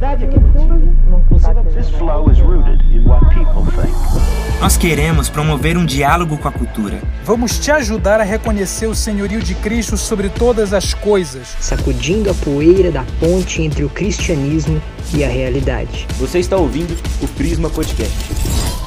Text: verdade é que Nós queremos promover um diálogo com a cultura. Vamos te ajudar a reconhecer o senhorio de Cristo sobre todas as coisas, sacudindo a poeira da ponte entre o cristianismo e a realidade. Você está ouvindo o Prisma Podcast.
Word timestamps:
verdade 0.00 0.24
é 0.24 0.28
que 0.28 0.40
Nós 4.60 4.76
queremos 4.78 5.28
promover 5.28 5.76
um 5.76 5.84
diálogo 5.84 6.38
com 6.38 6.48
a 6.48 6.52
cultura. 6.52 7.02
Vamos 7.22 7.58
te 7.58 7.70
ajudar 7.70 8.18
a 8.18 8.24
reconhecer 8.24 8.86
o 8.86 8.94
senhorio 8.94 9.40
de 9.40 9.54
Cristo 9.54 9.98
sobre 9.98 10.30
todas 10.30 10.72
as 10.72 10.94
coisas, 10.94 11.54
sacudindo 11.60 12.30
a 12.30 12.34
poeira 12.34 12.90
da 12.90 13.04
ponte 13.20 13.60
entre 13.60 13.84
o 13.84 13.90
cristianismo 13.90 14.80
e 15.12 15.22
a 15.22 15.28
realidade. 15.28 16.06
Você 16.18 16.38
está 16.38 16.56
ouvindo 16.56 16.96
o 17.22 17.28
Prisma 17.28 17.68
Podcast. 17.68 18.79